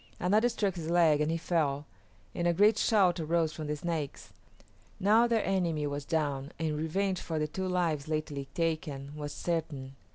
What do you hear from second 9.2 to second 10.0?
certain.